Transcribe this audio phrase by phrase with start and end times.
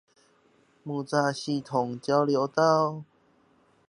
[0.03, 0.03] 木柵
[1.31, 3.03] 系統交流道